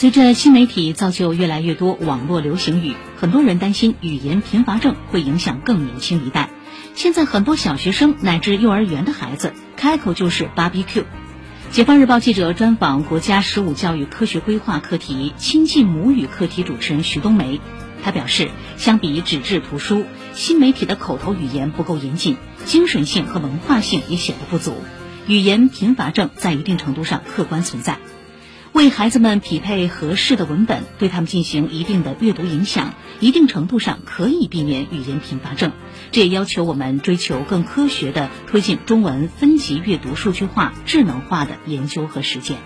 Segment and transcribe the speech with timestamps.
[0.00, 6.48] 随着新媒体造就越来越多网络流行语，很多人担心语言贫乏症会影响更年轻一代。
[6.94, 11.04] 现在很多小学生乃至幼儿园的孩子开口就是 “barbecue”。
[11.70, 17.60] 解放日报记者专访国家十五教育科学规划课题亲近母语课题主持人徐冬梅，
[18.02, 18.48] 他表示，
[18.78, 24.82] 相比纸质图书，新媒体的口头语言不够严谨，精神性和文化性也显得不足，
[25.26, 27.98] 语言贫乏症在一定程度上客观存在。
[28.80, 35.72] 为孩子们匹配合适的文本，对他们进行一定的阅读影响，一定程度上可以避免语言贫乏症。
[36.12, 42.56] 这也要求我们追求更科学的推进中文分级阅读数据化、智能化的研究和实践。